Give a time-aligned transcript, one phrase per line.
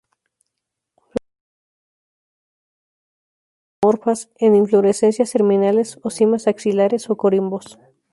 [3.79, 7.67] Flores bisexuales, ligeramente zigomorfas, en inflorescencias terminales o cimas axilares o corimbos.